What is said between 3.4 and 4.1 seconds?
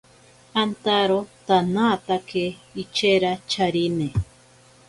charine.